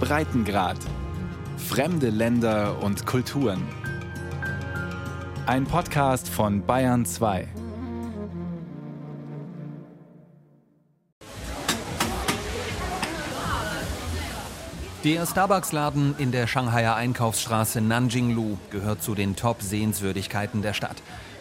[0.00, 0.78] Breitengrad.
[1.56, 3.62] Fremde Länder und Kulturen.
[5.46, 7.48] Ein Podcast von Bayern 2.
[15.04, 20.96] Der Starbucks-Laden in der Shanghaier Einkaufsstraße Nanjinglu gehört zu den Top-Sehenswürdigkeiten der Stadt.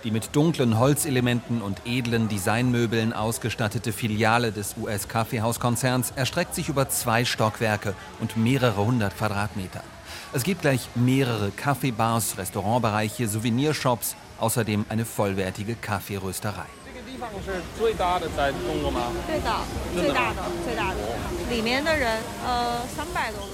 [0.08, 7.26] Die mit dunklen Holzelementen und edlen Designmöbeln ausgestattete Filiale des US-Kaffeehauskonzerns erstreckt sich über zwei
[7.26, 9.84] Stockwerke und mehrere hundert Quadratmeter.
[10.32, 16.77] Es gibt gleich mehrere Kaffeebars, Restaurantbereiche, Souvenirshops, außerdem eine vollwertige Kaffeerösterei.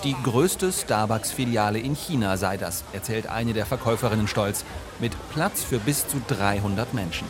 [0.03, 4.65] Die größte Starbucks-Filiale in China sei das, erzählt eine der Verkäuferinnen stolz,
[4.99, 7.27] mit Platz für bis zu 300 Menschen.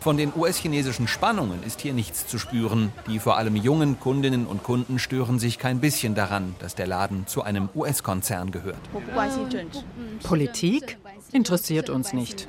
[0.00, 2.92] Von den US-chinesischen Spannungen ist hier nichts zu spüren.
[3.08, 7.26] Die vor allem jungen Kundinnen und Kunden stören sich kein bisschen daran, dass der Laden
[7.26, 8.78] zu einem US-Konzern gehört.
[10.22, 10.98] Politik
[11.32, 12.46] interessiert uns nicht.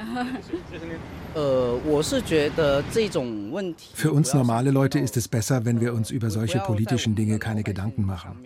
[3.93, 7.63] Für uns normale Leute ist es besser, wenn wir uns über solche politischen Dinge keine
[7.63, 8.39] Gedanken machen.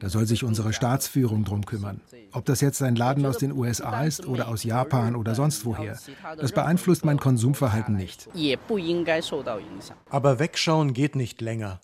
[0.00, 2.00] Da soll sich unsere Staatsführung drum kümmern.
[2.32, 5.98] Ob das jetzt ein Laden aus den USA ist oder aus Japan oder sonst woher,
[6.38, 8.28] das beeinflusst mein Konsumverhalten nicht.
[10.08, 11.80] Aber wegschauen geht nicht länger.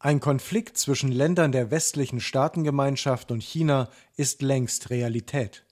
[0.00, 5.64] Ein Konflikt zwischen Ländern der westlichen Staatengemeinschaft und China ist längst Realität.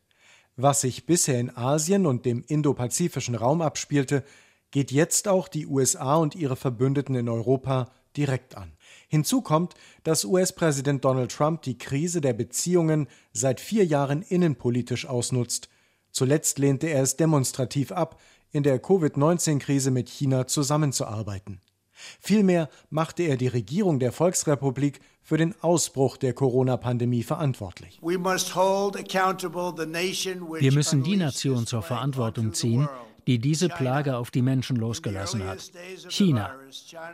[0.57, 4.25] Was sich bisher in Asien und dem indopazifischen Raum abspielte,
[4.71, 8.73] geht jetzt auch die USA und ihre Verbündeten in Europa direkt an.
[9.09, 15.69] Hinzu kommt, dass US-Präsident Donald Trump die Krise der Beziehungen seit vier Jahren innenpolitisch ausnutzt.
[16.11, 18.19] Zuletzt lehnte er es demonstrativ ab,
[18.51, 21.61] in der Covid-19-Krise mit China zusammenzuarbeiten.
[22.21, 27.99] Vielmehr machte er die Regierung der Volksrepublik für den Ausbruch der Corona-Pandemie verantwortlich.
[28.03, 28.19] Wir
[30.73, 32.89] müssen die Nation zur Verantwortung ziehen,
[33.27, 35.59] die diese Plage auf die Menschen losgelassen hat.
[36.09, 36.55] China.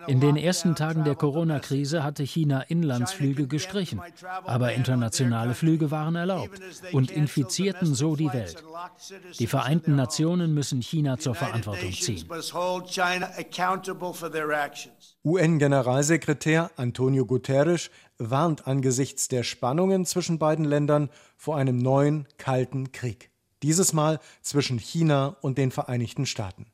[0.07, 4.01] In den ersten Tagen der Corona-Krise hatte China Inlandsflüge gestrichen,
[4.45, 6.61] aber internationale Flüge waren erlaubt
[6.93, 8.63] und infizierten so die Welt.
[9.39, 12.29] Die Vereinten Nationen müssen China zur Verantwortung ziehen.
[15.25, 23.32] UN-Generalsekretär Antonio Guterres warnt angesichts der Spannungen zwischen beiden Ländern vor einem neuen kalten Krieg
[23.63, 26.67] dieses Mal zwischen China und den Vereinigten Staaten.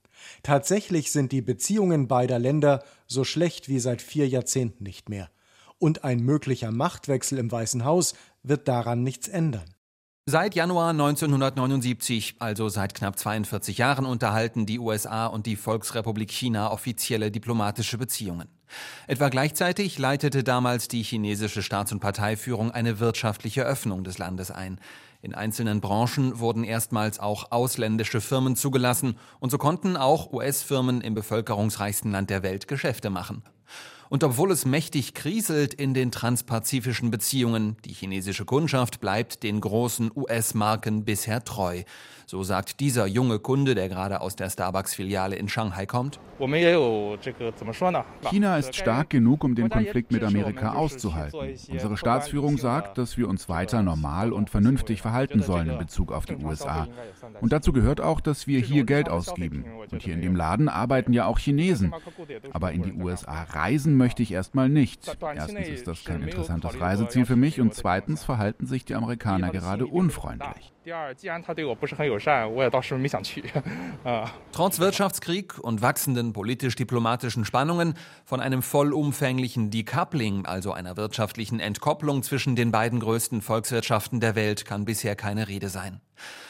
[0.42, 5.30] Tatsächlich sind die Beziehungen beider Länder so schlecht wie seit vier Jahrzehnten nicht mehr.
[5.78, 9.74] Und ein möglicher Machtwechsel im Weißen Haus wird daran nichts ändern.
[10.26, 16.70] Seit Januar 1979, also seit knapp 42 Jahren, unterhalten die USA und die Volksrepublik China
[16.70, 18.48] offizielle diplomatische Beziehungen.
[19.06, 24.80] Etwa gleichzeitig leitete damals die chinesische Staats- und Parteiführung eine wirtschaftliche Öffnung des Landes ein.
[25.20, 31.14] In einzelnen Branchen wurden erstmals auch ausländische Firmen zugelassen und so konnten auch US-Firmen im
[31.14, 33.42] bevölkerungsreichsten Land der Welt Geschäfte machen.
[34.08, 40.10] Und obwohl es mächtig kriselt in den transpazifischen Beziehungen, die chinesische Kundschaft bleibt den großen
[40.14, 41.82] US-Marken bisher treu.
[42.30, 46.20] So sagt dieser junge Kunde, der gerade aus der Starbucks-Filiale in Shanghai kommt.
[48.28, 51.56] China ist stark genug, um den Konflikt mit Amerika auszuhalten.
[51.70, 56.26] Unsere Staatsführung sagt, dass wir uns weiter normal und vernünftig verhalten sollen in Bezug auf
[56.26, 56.86] die USA.
[57.40, 59.64] Und dazu gehört auch, dass wir hier Geld ausgeben.
[59.90, 61.94] Und hier in dem Laden arbeiten ja auch Chinesen.
[62.52, 65.16] Aber in die USA reisen möchte ich erstmal nicht.
[65.34, 69.86] Erstens ist das kein interessantes Reiseziel für mich und zweitens verhalten sich die Amerikaner gerade
[69.86, 70.74] unfreundlich.
[74.52, 77.92] Trotz Wirtschaftskrieg und wachsenden politisch-diplomatischen Spannungen
[78.24, 84.64] von einem vollumfänglichen Decoupling, also einer wirtschaftlichen Entkopplung zwischen den beiden größten Volkswirtschaften der Welt,
[84.64, 86.00] kann bisher keine Rede sein.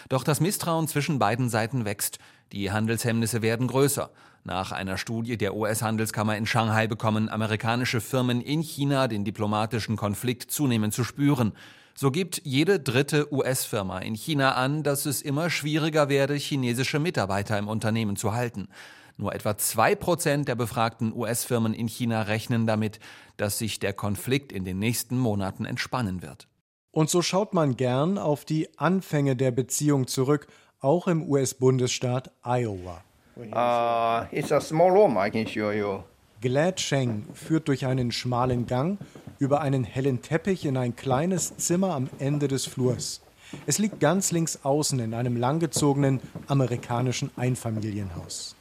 [0.09, 2.21] Doch das Misstrauen zwischen beiden Seiten wächst.
[2.53, 4.09] Die Handelshemmnisse werden größer.
[4.45, 10.53] Nach einer Studie der US-Handelskammer in Shanghai bekommen amerikanische Firmen in China den diplomatischen Konflikt
[10.53, 11.55] zunehmend zu spüren.
[12.01, 17.59] So gibt jede dritte US-Firma in China an, dass es immer schwieriger werde, chinesische Mitarbeiter
[17.59, 18.69] im Unternehmen zu halten.
[19.17, 23.01] Nur etwa zwei Prozent der befragten US-Firmen in China rechnen damit,
[23.37, 26.47] dass sich der Konflikt in den nächsten Monaten entspannen wird.
[26.93, 30.47] Und so schaut man gern auf die Anfänge der Beziehung zurück,
[30.79, 33.03] auch im US-Bundesstaat Iowa.
[33.37, 36.05] Uh, it's a small room, I can show you.
[36.41, 38.99] Glad Sheng führt durch einen schmalen Gang
[39.39, 43.21] über einen hellen Teppich in ein kleines Zimmer am Ende des Flurs.
[43.67, 48.55] Es liegt ganz links außen in einem langgezogenen amerikanischen Einfamilienhaus.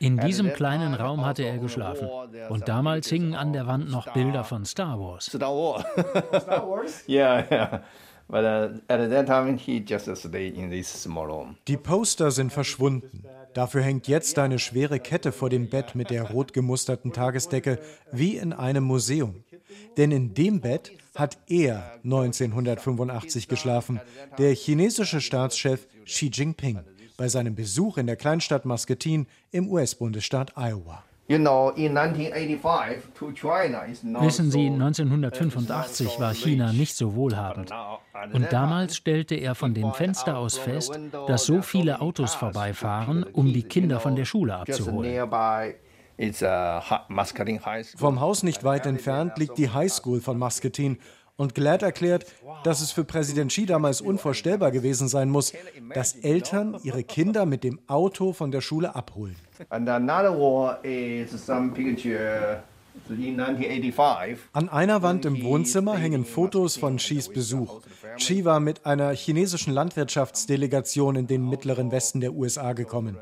[0.00, 2.08] In diesem kleinen Raum hatte er geschlafen.
[2.48, 5.26] Und damals hingen an der Wand noch Bilder von Star Wars.
[5.26, 7.04] Star Wars?
[7.08, 7.82] yeah, yeah.
[11.68, 13.24] Die Poster sind verschwunden.
[13.54, 17.78] Dafür hängt jetzt eine schwere Kette vor dem Bett mit der rot gemusterten Tagesdecke,
[18.10, 19.44] wie in einem Museum.
[19.96, 24.00] Denn in dem Bett hat er 1985 geschlafen,
[24.38, 26.80] der chinesische Staatschef Xi Jinping,
[27.16, 31.04] bei seinem Besuch in der Kleinstadt Muscatine im US-Bundesstaat Iowa.
[34.20, 37.70] Wissen Sie, 1985 war China nicht so wohlhabend.
[38.32, 43.52] Und damals stellte er von dem Fenster aus fest, dass so viele Autos vorbeifahren, um
[43.52, 45.30] die Kinder von der Schule abzuholen.
[47.96, 50.96] Vom Haus nicht weit entfernt liegt die High School von Muscatine
[51.36, 52.26] und Glad erklärt,
[52.62, 55.52] dass es für Präsident Xi damals unvorstellbar gewesen sein muss,
[55.92, 59.36] dass Eltern ihre Kinder mit dem Auto von der Schule abholen.
[64.52, 67.80] An einer Wand im Wohnzimmer hängen Fotos von Xis Besuch.
[68.16, 73.16] Xi war mit einer chinesischen Landwirtschaftsdelegation in den mittleren Westen der USA gekommen.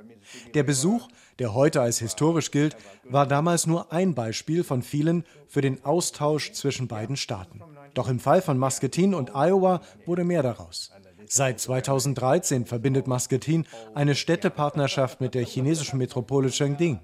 [0.54, 1.08] Der Besuch,
[1.38, 6.52] der heute als historisch gilt, war damals nur ein Beispiel von vielen für den Austausch
[6.52, 7.60] zwischen beiden Staaten.
[7.94, 10.92] Doch im Fall von Muscatine und Iowa wurde mehr daraus.
[11.34, 13.64] Seit 2013 verbindet Muscatine
[13.94, 17.00] eine Städtepartnerschaft mit der chinesischen Metropole Chengding.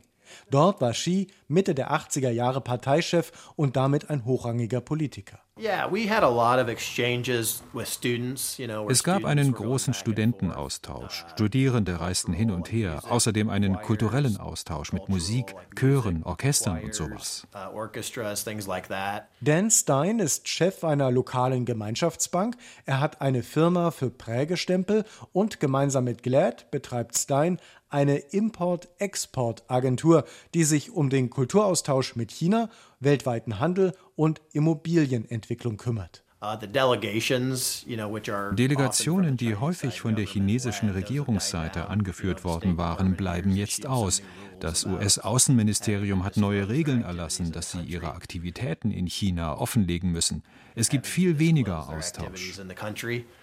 [0.51, 5.39] Dort war Xi Mitte der 80er Jahre Parteichef und damit ein hochrangiger Politiker.
[8.89, 11.25] Es gab einen großen Studentenaustausch.
[11.33, 17.47] Studierende reisten hin und her, außerdem einen kulturellen Austausch mit Musik, Chören, Orchestern und sowas.
[17.55, 17.87] Uh,
[19.41, 22.57] Dan Stein ist Chef einer lokalen Gemeinschaftsbank.
[22.87, 27.59] Er hat eine Firma für Prägestempel und gemeinsam mit Glad betreibt Stein
[27.91, 30.25] eine Import-Export-Agentur,
[30.55, 32.71] die sich um den Kulturaustausch mit China,
[33.01, 36.23] weltweiten Handel und Immobilienentwicklung kümmert.
[36.41, 36.55] Uh,
[38.53, 44.23] Delegationen, die häufig von der chinesischen Regierungsseite angeführt worden waren, bleiben jetzt aus.
[44.61, 50.45] Das US-Außenministerium hat neue Regeln erlassen, dass sie ihre Aktivitäten in China offenlegen müssen.
[50.77, 52.55] Es gibt viel weniger Austausch.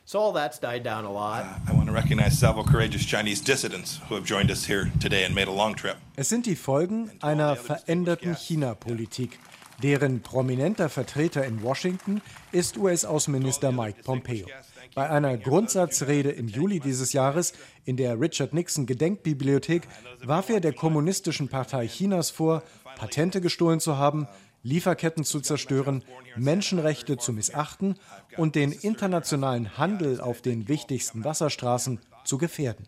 [0.05, 1.43] So all that's died down a lot.
[1.67, 5.35] I want to recognize several courageous Chinese dissidents who have joined us here today and
[5.35, 5.97] made a long trip.
[6.15, 9.37] Es sind die Folgen einer veränderten China-Politik.
[9.83, 14.47] Deren prominenter Vertreter in Washington ist US-Außenminister Mike Pompeo.
[14.93, 19.87] Bei einer Grundsatzrede im Juli dieses Jahres in der Richard Nixon Gedenkbibliothek
[20.23, 22.63] warf er der Kommunistischen Partei Chinas vor,
[22.95, 24.27] Patente gestohlen zu haben,
[24.63, 26.03] Lieferketten zu zerstören,
[26.37, 27.95] Menschenrechte zu missachten
[28.37, 32.87] und den internationalen Handel auf den wichtigsten Wasserstraßen zu gefährden.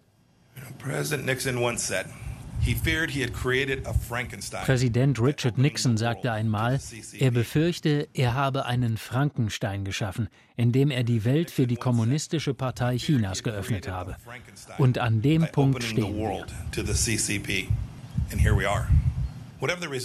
[4.65, 6.79] Präsident Richard Nixon sagte einmal,
[7.17, 10.27] er befürchte, er habe einen Frankenstein geschaffen,
[10.57, 14.17] indem er die Welt für die Kommunistische Partei Chinas geöffnet habe.
[14.77, 16.45] Und an dem Punkt stehen wir.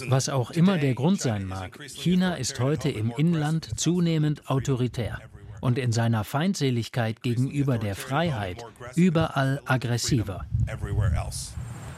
[0.07, 5.19] Was auch immer der Grund sein mag, China ist heute im Inland zunehmend autoritär.
[5.63, 8.65] und in seiner Feindseligkeit gegenüber der Freiheit
[8.95, 10.45] überall aggressiver.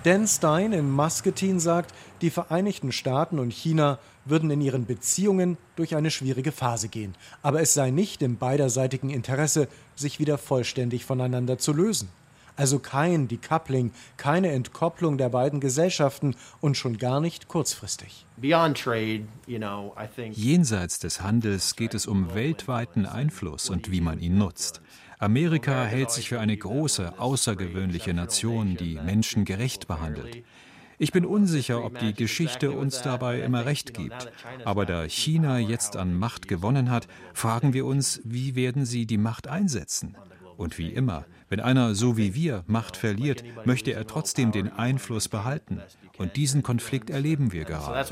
[0.05, 1.91] Dan Stein in Muscatine sagt,
[2.21, 7.15] die Vereinigten Staaten und China würden in ihren Beziehungen durch eine schwierige Phase gehen.
[7.41, 12.09] Aber es sei nicht im beiderseitigen Interesse, sich wieder vollständig voneinander zu lösen.
[12.55, 18.27] Also kein Decoupling, keine Entkopplung der beiden Gesellschaften und schon gar nicht kurzfristig.
[20.33, 24.81] Jenseits des Handels geht es um weltweiten Einfluss und wie man ihn nutzt.
[25.19, 30.43] Amerika hält sich für eine große, außergewöhnliche Nation, die Menschen gerecht behandelt.
[30.97, 34.31] Ich bin unsicher, ob die Geschichte uns dabei immer recht gibt.
[34.63, 39.17] Aber da China jetzt an Macht gewonnen hat, fragen wir uns, wie werden sie die
[39.17, 40.15] Macht einsetzen?
[40.57, 45.27] Und wie immer, wenn einer so wie wir Macht verliert, möchte er trotzdem den Einfluss
[45.27, 45.81] behalten.
[46.17, 48.05] Und diesen Konflikt erleben wir gerade.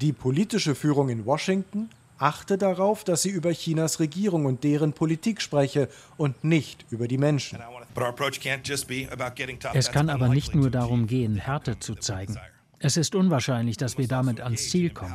[0.00, 5.42] Die politische Führung in Washington achte darauf, dass sie über Chinas Regierung und deren Politik
[5.42, 7.58] spreche und nicht über die Menschen.
[9.72, 12.36] Es kann aber nicht nur darum gehen, Härte zu zeigen.
[12.78, 15.14] Es ist unwahrscheinlich, dass wir damit ans Ziel kommen.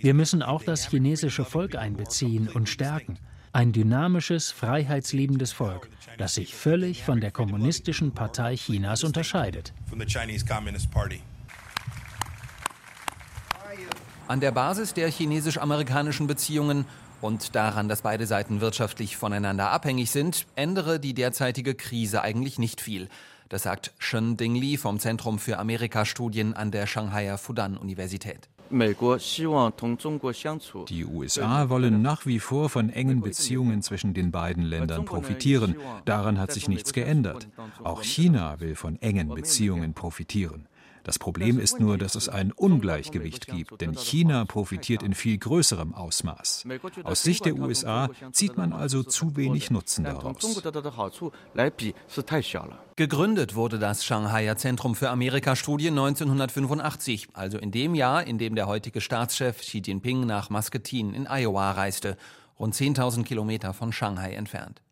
[0.00, 3.18] Wir müssen auch das chinesische Volk einbeziehen und stärken.
[3.52, 9.74] Ein dynamisches, freiheitsliebendes Volk, das sich völlig von der Kommunistischen Partei Chinas unterscheidet.
[14.30, 16.84] An der Basis der chinesisch-amerikanischen Beziehungen
[17.20, 22.80] und daran, dass beide Seiten wirtschaftlich voneinander abhängig sind, ändere die derzeitige Krise eigentlich nicht
[22.80, 23.08] viel.
[23.48, 28.48] Das sagt Shen Dingli vom Zentrum für Amerikastudien an der Shanghaier Fudan-Universität.
[28.70, 28.94] Die
[31.04, 35.74] USA wollen nach wie vor von engen Beziehungen zwischen den beiden Ländern profitieren.
[36.04, 37.48] Daran hat sich nichts geändert.
[37.82, 40.68] Auch China will von engen Beziehungen profitieren.
[41.04, 45.94] Das Problem ist nur, dass es ein Ungleichgewicht gibt, denn China profitiert in viel größerem
[45.94, 46.64] Ausmaß.
[47.04, 50.62] Aus Sicht der USA zieht man also zu wenig Nutzen daraus.
[52.96, 58.66] Gegründet wurde das Shanghaier Zentrum für Amerikastudien 1985, also in dem Jahr, in dem der
[58.66, 62.16] heutige Staatschef Xi Jinping nach Muscatine in Iowa reiste,
[62.58, 64.82] rund 10.000 Kilometer von Shanghai entfernt.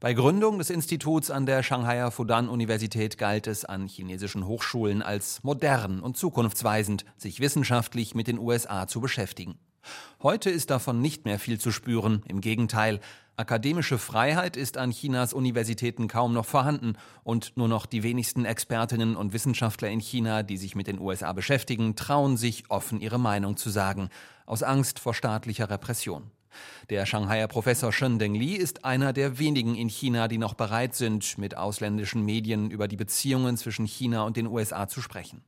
[0.00, 5.98] Bei Gründung des Instituts an der Shanghaier Fudan-Universität galt es an chinesischen Hochschulen als modern
[5.98, 9.58] und zukunftsweisend, sich wissenschaftlich mit den USA zu beschäftigen.
[10.22, 13.00] Heute ist davon nicht mehr viel zu spüren, im Gegenteil.
[13.36, 16.92] Akademische Freiheit ist an Chinas Universitäten kaum noch vorhanden
[17.24, 21.32] und nur noch die wenigsten Expertinnen und Wissenschaftler in China, die sich mit den USA
[21.32, 24.10] beschäftigen, trauen sich offen ihre Meinung zu sagen,
[24.46, 26.30] aus Angst vor staatlicher Repression.
[26.90, 31.38] Der Shanghaier Professor Shen Dengli ist einer der wenigen in China, die noch bereit sind,
[31.38, 35.42] mit ausländischen Medien über die Beziehungen zwischen China und den USA zu sprechen.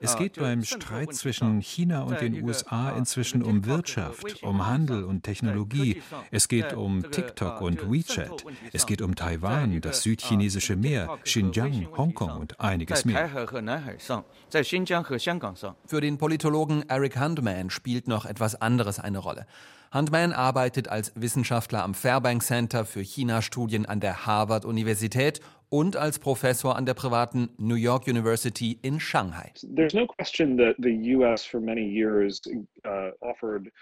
[0.00, 5.22] Es geht beim Streit zwischen China und den USA inzwischen um Wirtschaft, um Handel und
[5.22, 6.02] Technologie.
[6.30, 8.44] Es geht um TikTok und WeChat.
[8.72, 13.28] Es geht um Taiwan, das südchinesische Meer, Xinjiang, Hongkong und einiges mehr.
[15.86, 19.46] Für den Politologen Eric Hundman spielt noch etwas anderes eine Rolle.
[19.92, 26.76] Hundman arbeitet als Wissenschaftler am Fairbank Center für China-Studien an der Harvard-Universität und als Professor
[26.76, 29.52] an der privaten New York University in Shanghai.
[29.64, 29.90] Uh,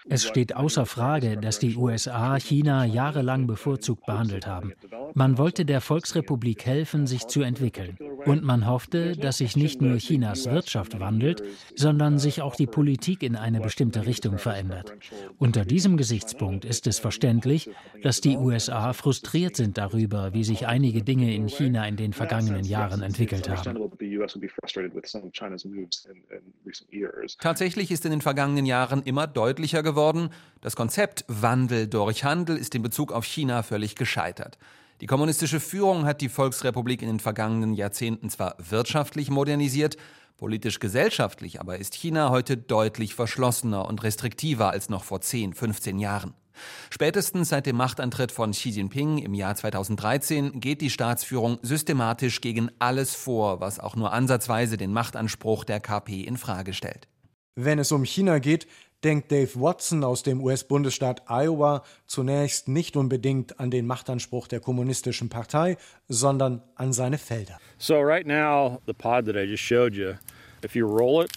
[0.07, 4.73] es steht außer Frage, dass die USA China jahrelang bevorzugt behandelt haben.
[5.15, 7.97] Man wollte der Volksrepublik helfen, sich zu entwickeln.
[8.25, 11.41] Und man hoffte, dass sich nicht nur Chinas Wirtschaft wandelt,
[11.75, 14.93] sondern sich auch die Politik in eine bestimmte Richtung verändert.
[15.39, 17.69] Unter diesem Gesichtspunkt ist es verständlich,
[18.01, 22.63] dass die USA frustriert sind darüber, wie sich einige Dinge in China in den vergangenen
[22.63, 23.77] Jahren entwickelt haben.
[27.41, 30.29] Tatsächlich ist in den vergangenen Jahren immer deutlicher geworden,
[30.61, 34.57] das Konzept Wandel durch Handel ist in Bezug auf China völlig gescheitert.
[35.01, 39.97] Die kommunistische Führung hat die Volksrepublik in den vergangenen Jahrzehnten zwar wirtschaftlich modernisiert,
[40.39, 45.99] politisch gesellschaftlich aber ist China heute deutlich verschlossener und restriktiver als noch vor 10, 15
[45.99, 46.33] Jahren.
[46.89, 52.71] Spätestens seit dem Machtantritt von Xi Jinping im Jahr 2013 geht die Staatsführung systematisch gegen
[52.79, 57.07] alles vor, was auch nur ansatzweise den Machtanspruch der KP in Frage stellt.
[57.55, 58.67] Wenn es um China geht,
[59.03, 65.29] denkt Dave Watson aus dem US-Bundesstaat Iowa zunächst nicht unbedingt an den Machtanspruch der kommunistischen
[65.29, 65.77] Partei,
[66.07, 67.57] sondern an seine Felder.
[67.77, 70.13] So right now the pod that I just showed you,
[70.63, 71.31] if you roll it,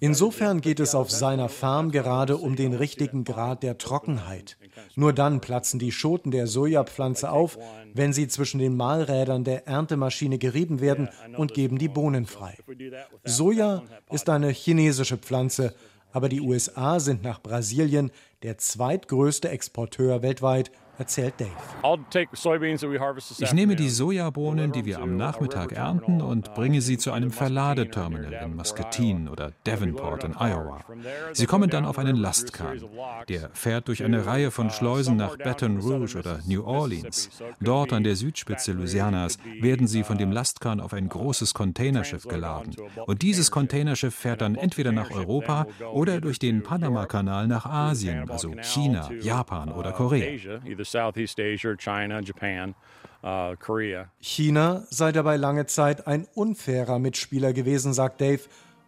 [0.00, 4.58] Insofern geht es auf seiner Farm gerade um den richtigen Grad der Trockenheit.
[4.94, 7.58] Nur dann platzen die Schoten der Sojapflanze auf,
[7.94, 12.56] wenn sie zwischen den Mahlrädern der Erntemaschine gerieben werden und geben die Bohnen frei.
[13.24, 15.74] Soja ist eine chinesische Pflanze,
[16.12, 18.10] aber die USA sind nach Brasilien
[18.42, 20.70] der zweitgrößte Exporteur weltweit
[21.02, 21.50] erzählt Dave.
[23.38, 28.32] Ich nehme die Sojabohnen, die wir am Nachmittag ernten, und bringe sie zu einem Verladeterminal
[28.44, 30.84] in Muscatine oder Davenport in Iowa.
[31.32, 32.80] Sie kommen dann auf einen Lastkahn.
[33.28, 37.30] Der fährt durch eine Reihe von Schleusen nach Baton Rouge oder New Orleans.
[37.60, 42.76] Dort an der Südspitze Louisianas werden sie von dem Lastkahn auf ein großes Containerschiff geladen.
[43.06, 48.54] Und dieses Containerschiff fährt dann entweder nach Europa oder durch den Panamakanal nach Asien, also
[48.62, 50.38] China, Japan oder Korea.
[50.92, 52.74] Southeast Asia, China, Japan,
[53.24, 54.10] uh, Korea.
[54.20, 58.42] China sei dabei lange Zeit ein unfairer Mitspieler gewesen, sagt Dave.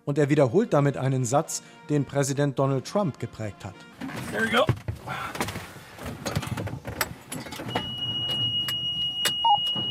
[0.05, 3.75] Und er wiederholt damit einen Satz, den Präsident Donald Trump geprägt hat.
[4.31, 4.67] There you go.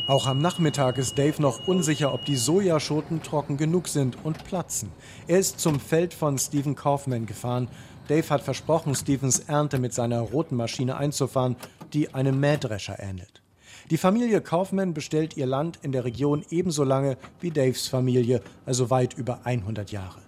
[0.05, 4.91] Auch am Nachmittag ist Dave noch unsicher, ob die Sojaschoten trocken genug sind und platzen.
[5.27, 7.69] Er ist zum Feld von Stephen Kaufman gefahren.
[8.09, 11.55] Dave hat versprochen, Stephens Ernte mit seiner roten Maschine einzufahren
[11.93, 13.41] die einem Mähdrescher ähnelt.
[13.89, 18.89] Die Familie Kaufmann bestellt ihr Land in der Region ebenso lange wie Daves Familie, also
[18.89, 20.19] weit über 100 Jahre.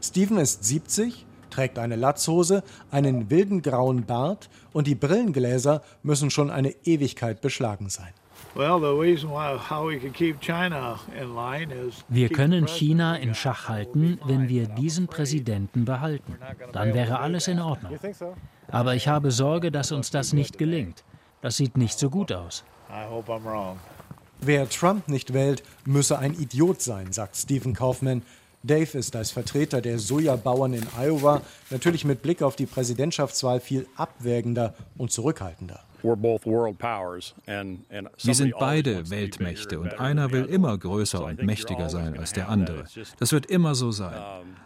[0.00, 6.50] Stephen ist 70, trägt eine Latzhose, einen wilden grauen Bart und die Brillengläser müssen schon
[6.50, 8.12] eine Ewigkeit beschlagen sein.
[12.08, 16.36] Wir können China in Schach halten, wenn wir diesen Präsidenten behalten.
[16.72, 17.96] Dann wäre alles in Ordnung.
[18.68, 21.04] Aber ich habe Sorge, dass uns das nicht gelingt.
[21.42, 22.64] Das sieht nicht so gut aus.
[24.40, 28.22] Wer Trump nicht wählt, müsse ein Idiot sein, sagt Stephen Kaufman.
[28.62, 31.40] Dave ist als Vertreter der Sojabauern in Iowa
[31.70, 35.80] natürlich mit Blick auf die Präsidentschaftswahl viel abwägender und zurückhaltender.
[36.02, 36.16] Wir
[38.34, 42.84] sind beide Weltmächte und einer will immer größer und mächtiger sein als der andere.
[43.18, 44.14] Das wird immer so sein.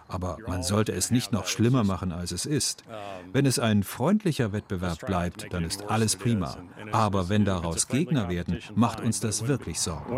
[0.06, 2.84] Aber man sollte es nicht noch schlimmer machen, als es ist.
[3.32, 6.56] Wenn es ein freundlicher Wettbewerb bleibt, dann ist alles prima.
[6.92, 10.12] Aber wenn daraus Gegner werden, macht uns das wirklich Sorgen.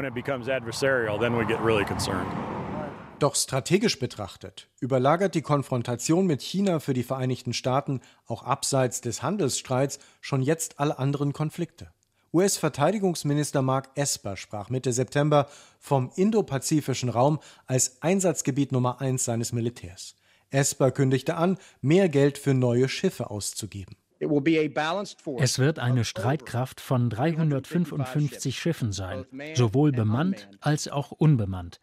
[3.18, 9.23] Doch strategisch betrachtet überlagert die Konfrontation mit China für die Vereinigten Staaten auch abseits des
[9.23, 11.90] Handelsstreits schon jetzt alle anderen Konflikte.
[12.35, 20.14] US-Verteidigungsminister Mark Esper sprach Mitte September vom indopazifischen Raum als Einsatzgebiet Nummer eins seines Militärs.
[20.50, 23.96] Esper kündigte an, mehr Geld für neue Schiffe auszugeben.
[24.18, 31.80] Es wird eine Streitkraft von 355 Schiffen sein, sowohl bemannt als auch unbemannt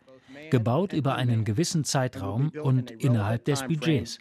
[0.50, 4.20] gebaut über einen gewissen Zeitraum und innerhalb des Budgets.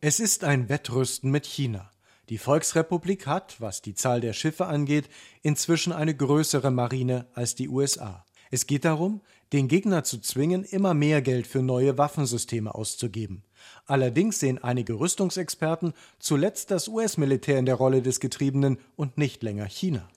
[0.00, 1.90] Es ist ein Wettrüsten mit China.
[2.28, 5.08] Die Volksrepublik hat, was die Zahl der Schiffe angeht,
[5.42, 8.24] inzwischen eine größere Marine als die USA.
[8.50, 9.20] Es geht darum,
[9.52, 13.44] den Gegner zu zwingen, immer mehr Geld für neue Waffensysteme auszugeben.
[13.86, 19.66] Allerdings sehen einige Rüstungsexperten zuletzt das US-Militär in der Rolle des Getriebenen und nicht länger
[19.66, 20.08] China.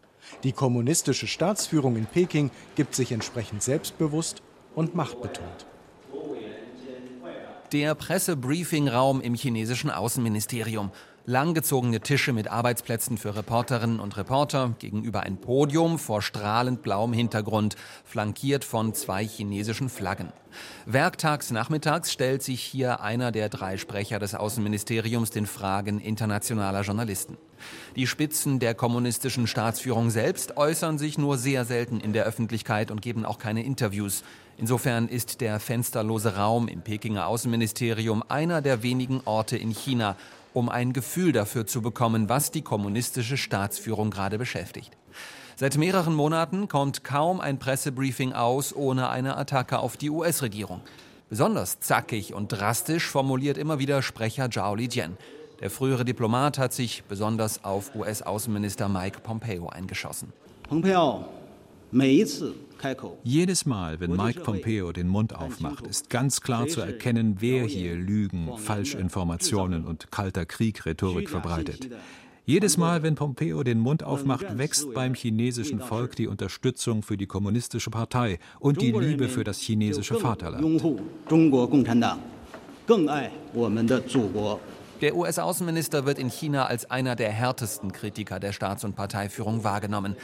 [0.43, 4.41] Die kommunistische Staatsführung in Peking gibt sich entsprechend selbstbewusst
[4.75, 5.65] und machtbetont.
[7.71, 10.91] Der Pressebriefingraum im chinesischen Außenministerium.
[11.29, 17.75] Langgezogene Tische mit Arbeitsplätzen für Reporterinnen und Reporter gegenüber ein Podium vor strahlend blauem Hintergrund,
[18.03, 20.33] flankiert von zwei chinesischen Flaggen.
[20.87, 27.37] Werktags nachmittags stellt sich hier einer der drei Sprecher des Außenministeriums den Fragen internationaler Journalisten.
[27.95, 33.03] Die Spitzen der kommunistischen Staatsführung selbst äußern sich nur sehr selten in der Öffentlichkeit und
[33.03, 34.23] geben auch keine Interviews.
[34.57, 40.17] Insofern ist der fensterlose Raum im Pekinger Außenministerium einer der wenigen Orte in China,
[40.53, 44.97] um ein Gefühl dafür zu bekommen, was die kommunistische Staatsführung gerade beschäftigt.
[45.55, 50.81] Seit mehreren Monaten kommt kaum ein Pressebriefing aus ohne eine Attacke auf die US-Regierung.
[51.29, 55.17] Besonders zackig und drastisch formuliert immer wieder Sprecher Zhao Lijian.
[55.59, 60.31] Der frühere Diplomat hat sich besonders auf US-Außenminister Mike Pompeo eingeschossen.
[60.63, 61.25] Pompeo,
[63.23, 67.95] jedes Mal, wenn Mike Pompeo den Mund aufmacht, ist ganz klar zu erkennen, wer hier
[67.95, 71.89] Lügen, Falschinformationen und kalter Krieg-Rhetorik verbreitet.
[72.45, 77.27] Jedes Mal, wenn Pompeo den Mund aufmacht, wächst beim chinesischen Volk die Unterstützung für die
[77.27, 80.63] kommunistische Partei und die Liebe für das chinesische Vaterland.
[85.01, 90.15] Der US-Außenminister wird in China als einer der härtesten Kritiker der Staats- und Parteiführung wahrgenommen.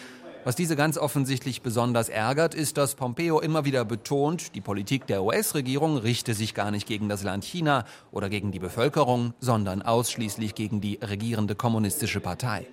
[0.45, 5.23] Was diese ganz offensichtlich besonders ärgert, ist, dass Pompeo immer wieder betont, die Politik der
[5.23, 10.53] US-Regierung richte sich gar nicht gegen das Land China oder gegen die Bevölkerung, sondern ausschließlich
[10.53, 12.67] gegen die regierende kommunistische Partei.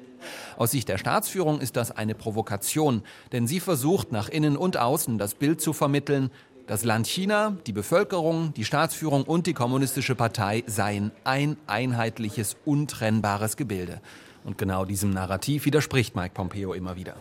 [0.58, 5.16] Aus Sicht der Staatsführung ist das eine Provokation, denn sie versucht nach innen und außen
[5.16, 6.30] das Bild zu vermitteln,
[6.66, 13.56] das Land China, die Bevölkerung, die Staatsführung und die kommunistische Partei seien ein einheitliches, untrennbares
[13.56, 14.02] Gebilde.
[14.44, 17.14] Und genau diesem Narrativ widerspricht Mike Pompeo immer wieder.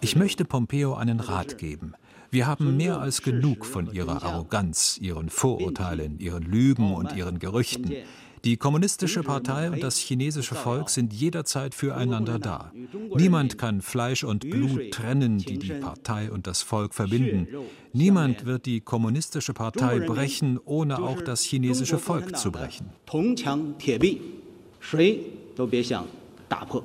[0.00, 1.94] Ich möchte Pompeo einen Rat geben.
[2.30, 7.94] Wir haben mehr als genug von ihrer Arroganz, ihren Vorurteilen, ihren Lügen und ihren Gerüchten.
[8.44, 12.72] Die kommunistische Partei und das chinesische Volk sind jederzeit füreinander da.
[13.14, 17.48] Niemand kann Fleisch und Blut trennen, die die Partei und das Volk verbinden.
[17.92, 22.90] Niemand wird die kommunistische Partei brechen, ohne auch das chinesische Volk zu brechen.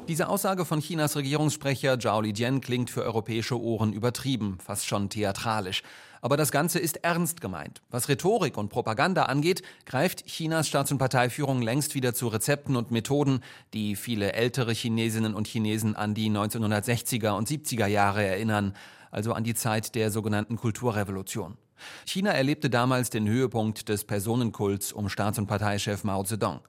[0.07, 5.83] Diese Aussage von Chinas Regierungssprecher Zhao Lijian klingt für europäische Ohren übertrieben, fast schon theatralisch.
[6.21, 7.81] Aber das Ganze ist ernst gemeint.
[7.89, 12.91] Was Rhetorik und Propaganda angeht, greift Chinas Staats- und Parteiführung längst wieder zu Rezepten und
[12.91, 13.41] Methoden,
[13.73, 18.73] die viele ältere Chinesinnen und Chinesen an die 1960er und 70er Jahre erinnern,
[19.11, 21.57] also an die Zeit der sogenannten Kulturrevolution.
[22.05, 26.59] China erlebte damals den Höhepunkt des Personenkults um Staats- und Parteichef Mao Zedong.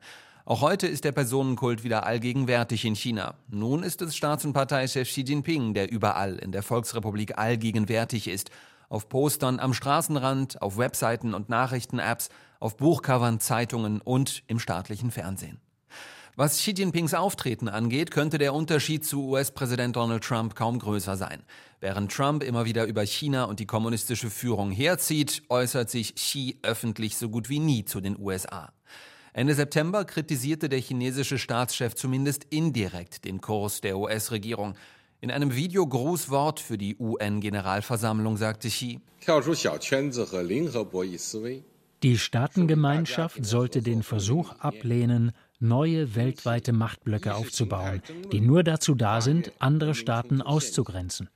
[0.44, 3.34] Auch heute ist der Personenkult wieder allgegenwärtig in China.
[3.48, 8.50] Nun ist es Staats- und Parteichef Xi Jinping, der überall in der Volksrepublik allgegenwärtig ist
[8.90, 15.58] auf Postern am Straßenrand, auf Webseiten und Nachrichten-Apps, auf Buchcovern, Zeitungen und im staatlichen Fernsehen.
[16.36, 21.42] Was Xi Jinpings Auftreten angeht, könnte der Unterschied zu US-Präsident Donald Trump kaum größer sein.
[21.80, 27.16] Während Trump immer wieder über China und die kommunistische Führung herzieht, äußert sich Xi öffentlich
[27.16, 28.72] so gut wie nie zu den USA.
[29.32, 34.74] Ende September kritisierte der chinesische Staatschef zumindest indirekt den Kurs der US-Regierung.
[35.22, 39.00] In einem Videogrußwort für die UN-Generalversammlung sagte Xi,
[42.02, 48.00] die Staatengemeinschaft sollte den Versuch ablehnen, neue weltweite Machtblöcke aufzubauen,
[48.32, 51.28] die nur dazu da sind, andere Staaten auszugrenzen.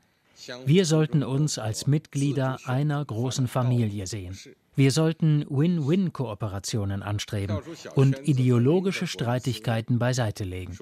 [0.67, 4.39] Wir sollten uns als Mitglieder einer großen Familie sehen.
[4.77, 7.59] Wir sollten Win-Win-Kooperationen anstreben
[7.95, 10.77] und ideologische Streitigkeiten beiseite legen.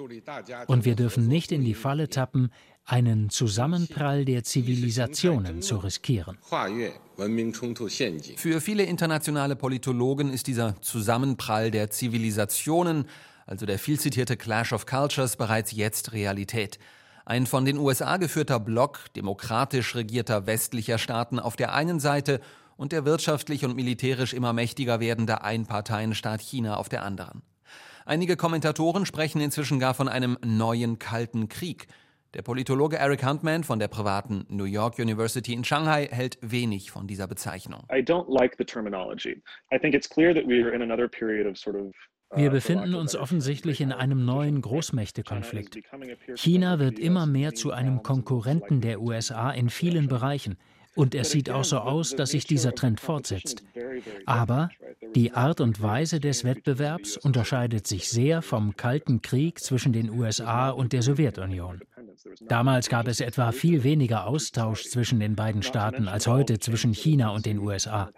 [0.65, 2.49] Und wir dürfen nicht in die Falle tappen,
[2.85, 6.37] einen Zusammenprall der Zivilisationen zu riskieren.
[8.35, 13.05] Für viele internationale Politologen ist dieser Zusammenprall der Zivilisationen,
[13.45, 16.79] also der viel zitierte Clash of Cultures, bereits jetzt Realität.
[17.25, 22.41] Ein von den USA geführter Block demokratisch regierter westlicher Staaten auf der einen Seite
[22.75, 27.41] und der wirtschaftlich und militärisch immer mächtiger werdende Einparteienstaat China auf der anderen.
[28.05, 31.87] Einige Kommentatoren sprechen inzwischen gar von einem neuen Kalten Krieg.
[32.33, 37.07] Der Politologe Eric Huntman von der privaten New York University in Shanghai hält wenig von
[37.07, 37.83] dieser Bezeichnung.
[37.89, 39.41] I don't like the terminology.
[39.73, 41.93] I think it's clear that we are in another period of sort of
[42.35, 45.79] wir befinden uns offensichtlich in einem neuen Großmächtekonflikt.
[46.35, 50.57] China wird immer mehr zu einem Konkurrenten der USA in vielen Bereichen.
[50.95, 53.63] Und es sieht auch so aus, dass sich dieser Trend fortsetzt.
[54.25, 54.69] Aber
[55.15, 60.69] die Art und Weise des Wettbewerbs unterscheidet sich sehr vom Kalten Krieg zwischen den USA
[60.69, 61.81] und der Sowjetunion.
[62.47, 67.29] Damals gab es etwa viel weniger Austausch zwischen den beiden Staaten als heute zwischen China
[67.29, 68.11] und den USA.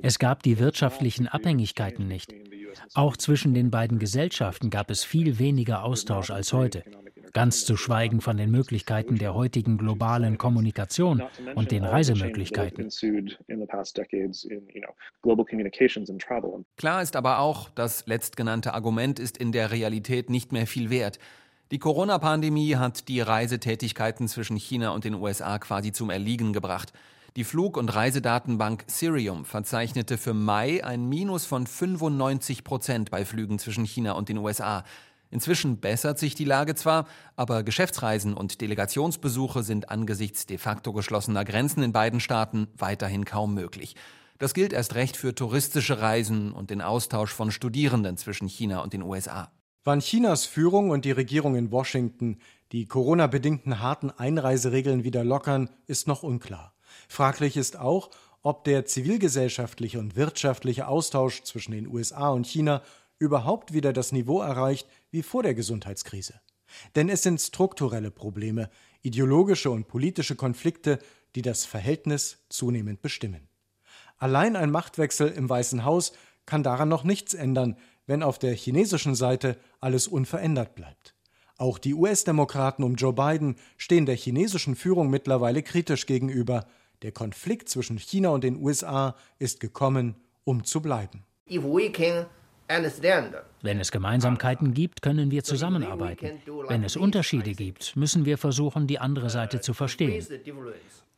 [0.00, 2.32] Es gab die wirtschaftlichen Abhängigkeiten nicht.
[2.94, 6.84] Auch zwischen den beiden Gesellschaften gab es viel weniger Austausch als heute
[7.32, 11.22] ganz zu schweigen von den Möglichkeiten der heutigen globalen Kommunikation
[11.54, 12.90] und den Reisemöglichkeiten.
[16.76, 21.18] Klar ist aber auch, das letztgenannte Argument ist in der Realität nicht mehr viel wert.
[21.70, 26.92] Die Corona-Pandemie hat die Reisetätigkeiten zwischen China und den USA quasi zum Erliegen gebracht.
[27.34, 33.58] Die Flug- und Reisedatenbank Sirium verzeichnete für Mai ein Minus von 95 Prozent bei Flügen
[33.58, 34.84] zwischen China und den USA.
[35.30, 41.46] Inzwischen bessert sich die Lage zwar, aber Geschäftsreisen und Delegationsbesuche sind angesichts de facto geschlossener
[41.46, 43.96] Grenzen in beiden Staaten weiterhin kaum möglich.
[44.36, 48.92] Das gilt erst recht für touristische Reisen und den Austausch von Studierenden zwischen China und
[48.92, 49.50] den USA.
[49.84, 52.40] Wann Chinas Führung und die Regierung in Washington
[52.72, 56.74] die Corona-bedingten harten Einreiseregeln wieder lockern, ist noch unklar.
[57.12, 58.08] Fraglich ist auch,
[58.40, 62.82] ob der zivilgesellschaftliche und wirtschaftliche Austausch zwischen den USA und China
[63.18, 66.40] überhaupt wieder das Niveau erreicht wie vor der Gesundheitskrise.
[66.94, 68.70] Denn es sind strukturelle Probleme,
[69.02, 71.00] ideologische und politische Konflikte,
[71.34, 73.46] die das Verhältnis zunehmend bestimmen.
[74.16, 76.14] Allein ein Machtwechsel im Weißen Haus
[76.46, 81.14] kann daran noch nichts ändern, wenn auf der chinesischen Seite alles unverändert bleibt.
[81.58, 86.64] Auch die US-Demokraten um Joe Biden stehen der chinesischen Führung mittlerweile kritisch gegenüber.
[87.02, 91.24] Der Konflikt zwischen China und den USA ist gekommen, um zu bleiben.
[93.62, 96.40] Wenn es Gemeinsamkeiten gibt, können wir zusammenarbeiten.
[96.68, 100.24] Wenn es Unterschiede gibt, müssen wir versuchen, die andere Seite zu verstehen.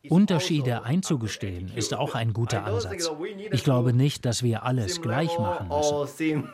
[0.09, 3.09] Unterschiede einzugestehen ist auch ein guter Ansatz.
[3.51, 6.49] Ich glaube nicht, dass wir alles gleich machen müssen.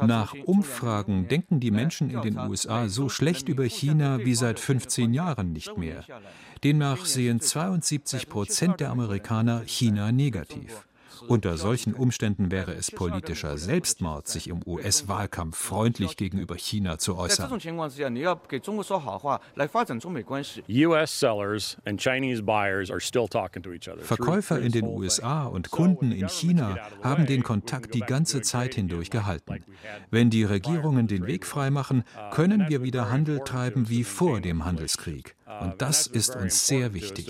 [0.00, 5.14] Nach Umfragen denken die Menschen in den USA so schlecht über China wie seit 15
[5.14, 6.04] Jahren nicht mehr.
[6.64, 10.87] Demnach sehen 72 Prozent der Amerikaner China negativ.
[11.26, 17.48] Unter solchen Umständen wäre es politischer Selbstmord, sich im US-Wahlkampf freundlich gegenüber China zu äußern.
[24.02, 29.10] Verkäufer in den USA und Kunden in China haben den Kontakt die ganze Zeit hindurch
[29.10, 29.64] gehalten.
[30.10, 35.34] Wenn die Regierungen den Weg freimachen, können wir wieder Handel treiben wie vor dem Handelskrieg.
[35.60, 37.26] Und das ist uns sehr wichtig.